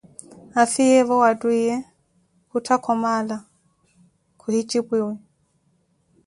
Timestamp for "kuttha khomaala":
2.49-3.37